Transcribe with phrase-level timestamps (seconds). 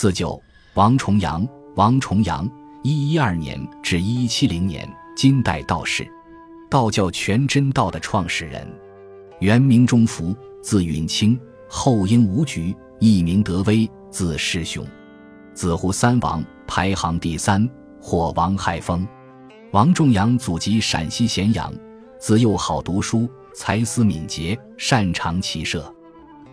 [0.00, 0.42] 自九，
[0.72, 1.46] 王重阳，
[1.76, 2.50] 王重阳，
[2.82, 6.10] 一一二年至一一七零年，金代道士，
[6.70, 8.66] 道教全真道的创始人。
[9.40, 14.86] 原名中福，字允清，后因吴举，艺名德威，字师雄，
[15.52, 17.68] 子胡三王，排行第三，
[18.00, 19.06] 或王亥丰。
[19.70, 21.70] 王重阳祖籍陕西咸阳，
[22.18, 25.94] 自幼好读书，才思敏捷，擅长骑射。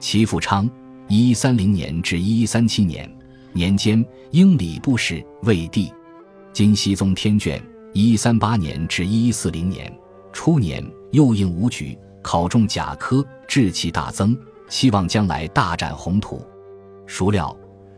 [0.02, 0.70] 其父昌
[1.08, 3.10] （一一三零年至一一三七年）
[3.58, 5.92] 年间，应礼部侍卫帝。
[6.54, 7.60] 金熙宗天眷
[7.92, 9.92] （一一三八年至一一四零年）
[10.32, 14.38] 初年，又应武举，考中甲科，志气大增，
[14.70, 16.46] 希望将来大展宏图。
[17.08, 17.58] 孰料，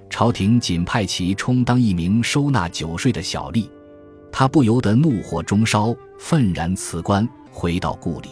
[0.10, 3.70] 朝廷仅派其充当一名收纳酒税的小吏。
[4.32, 8.30] 他不由得怒火中烧，愤然辞官，回到故里。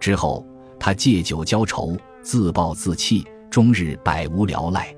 [0.00, 0.46] 之后，
[0.80, 4.94] 他借酒浇愁，自暴自弃，终日百无聊赖。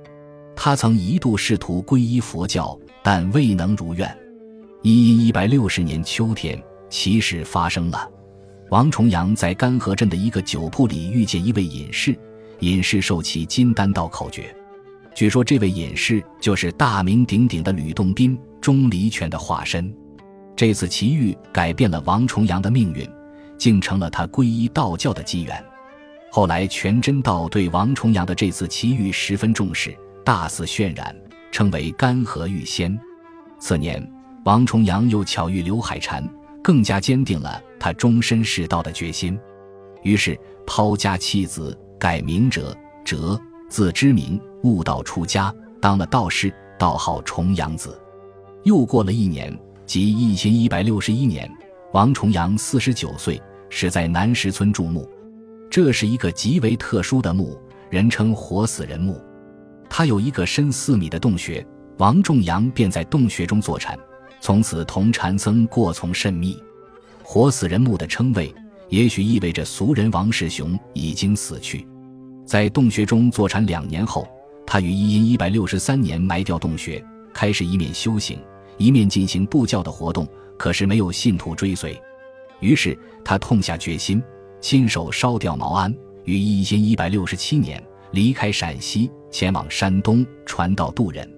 [0.60, 4.18] 他曾一度试图皈依佛教，但未能如愿。
[4.82, 6.60] 一一一百六十年秋天，
[6.90, 8.10] 奇事发生了。
[8.70, 12.18] 王重阳在干河镇的一个酒铺里遇见一位隐士，
[12.58, 14.52] 隐士授其金丹道口诀。
[15.14, 19.94] 据说，这位隐士就是大名鼎鼎的吕洞宾，钟离权的化身。
[20.56, 23.08] 这次奇遇改变了王重阳的命运，
[23.56, 25.64] 竟成了他皈依道教的机缘。
[26.32, 29.96] 后来，全真道对王重阳的这次奇遇十分重视，
[30.28, 31.16] 大肆渲染，
[31.50, 32.94] 称为“干涸玉仙”。
[33.58, 34.06] 次年，
[34.44, 36.22] 王重阳又巧遇刘海禅，
[36.62, 39.40] 更加坚定了他终身仕道的决心。
[40.02, 42.76] 于是，抛家弃子，改名哲，
[43.06, 47.98] 哲字之名，悟道出家，当了道士，道号重阳子。
[48.64, 49.58] 又过了一年。
[49.86, 51.50] 即一千一百六十一年，
[51.94, 55.08] 王重阳四十九岁，是在南石村筑墓。
[55.70, 59.18] 这是一个极为特殊的墓，人称“活死人墓”。
[59.90, 61.66] 他有一个深四米的洞穴，
[61.98, 63.98] 王仲阳便在洞穴中坐禅，
[64.40, 66.56] 从此同禅僧过从甚密。
[67.22, 68.54] 活死人墓的称谓，
[68.88, 71.86] 也许意味着俗人王世雄已经死去。
[72.46, 74.26] 在洞穴中坐禅两年后，
[74.66, 78.38] 他于一因一百六十三年埋掉洞穴，开始一面修行。
[78.76, 80.24] 一面进行布教的活动，
[80.56, 82.00] 可是没有信徒追随，
[82.60, 84.22] 于是他痛下决心，
[84.60, 85.92] 亲手烧掉毛庵，
[86.24, 91.28] 于一千一百六十七年离开陕西，前往山东传道度人。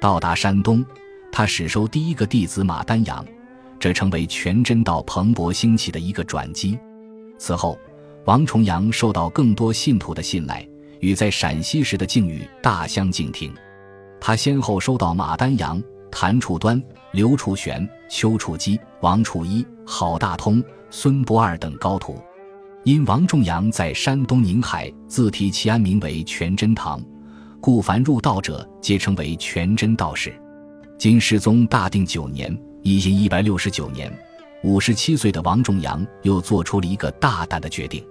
[0.00, 0.84] 到达山东，
[1.30, 3.24] 他始收第一个弟子马丹阳，
[3.78, 6.78] 这成为全真道蓬勃兴起的一个转机。
[7.38, 7.78] 此后，
[8.24, 10.66] 王重阳受到更多信徒的信赖，
[11.00, 13.52] 与在陕西时的境遇大相径庭。
[14.20, 15.82] 他先后收到马丹阳。
[16.14, 16.78] 谭处端、
[17.12, 22.22] 刘处玄、丘处机、王处一、郝大通、孙不二等高徒，
[22.84, 27.00] 因王重阳在山东宁海自题其安名为全真堂，
[27.60, 30.34] 故凡入道者皆称为全真道士。
[30.98, 34.12] 金世宗大定九年（一一百六十九年），
[34.64, 38.04] 五十七岁的王重阳又做出了一个大胆的决定，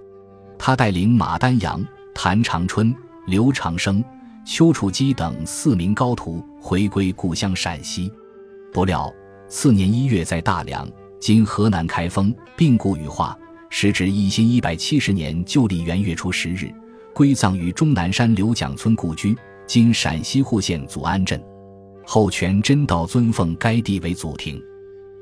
[0.58, 1.84] 他带领马丹阳、
[2.14, 2.94] 谭长春、
[3.26, 4.02] 刘长生。
[4.44, 8.10] 丘处机等四名高徒回归故乡陕西，
[8.72, 9.12] 不料
[9.48, 10.90] 次年一月在大梁
[11.20, 13.38] （今河南开封）病故羽化，
[13.74, 16.70] 时值一新一百七十年旧历元月初十日，
[17.14, 19.34] 归葬于终南山刘蒋村故居
[19.66, 21.42] （今陕西户县祖安镇）。
[22.04, 24.62] 后全真道尊奉该地为祖庭。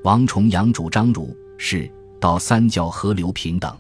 [0.03, 1.89] 王重阳主张儒释
[2.21, 3.73] 道三教合流平等，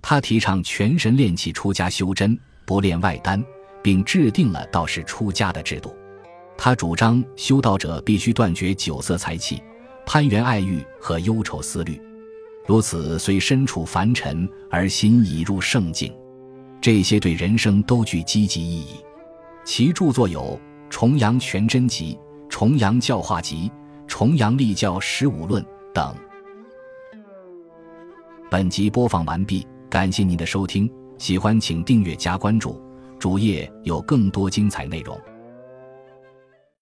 [0.00, 3.44] 他提倡全神炼气出家修真，不练外丹。
[3.82, 5.94] 并制定了道士出家的制度。
[6.56, 9.62] 他主张修道者必须断绝酒色财气、
[10.04, 12.00] 攀缘爱欲和忧愁思虑，
[12.68, 16.12] 如此虽身处凡尘，而心已入圣境。
[16.82, 18.96] 这些对人生都具积极意义。
[19.64, 22.18] 其著作有《重阳全真集》
[22.50, 23.56] 《重阳教化集》
[24.06, 25.62] 《重阳立教十五论》
[25.94, 26.14] 等。
[28.50, 32.78] 本集播放完毕，感谢您的收听，喜欢请订阅加关注。
[33.18, 35.18] 主页有更多精彩内容。